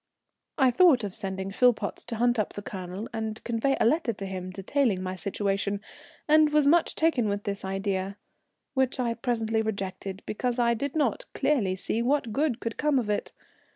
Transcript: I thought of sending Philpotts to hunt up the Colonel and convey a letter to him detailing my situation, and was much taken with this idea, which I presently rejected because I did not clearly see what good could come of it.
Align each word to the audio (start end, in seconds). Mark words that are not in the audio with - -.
I 0.57 0.71
thought 0.71 1.03
of 1.03 1.13
sending 1.13 1.51
Philpotts 1.51 2.03
to 2.05 2.15
hunt 2.15 2.39
up 2.39 2.53
the 2.53 2.63
Colonel 2.63 3.07
and 3.13 3.43
convey 3.43 3.77
a 3.79 3.85
letter 3.85 4.11
to 4.13 4.25
him 4.25 4.49
detailing 4.49 5.03
my 5.03 5.15
situation, 5.15 5.79
and 6.27 6.49
was 6.49 6.65
much 6.65 6.95
taken 6.95 7.29
with 7.29 7.43
this 7.43 7.63
idea, 7.63 8.17
which 8.73 8.99
I 8.99 9.13
presently 9.13 9.61
rejected 9.61 10.23
because 10.25 10.57
I 10.57 10.73
did 10.73 10.95
not 10.95 11.25
clearly 11.35 11.75
see 11.75 12.01
what 12.01 12.33
good 12.33 12.59
could 12.59 12.77
come 12.77 12.97
of 12.97 13.11
it. 13.11 13.31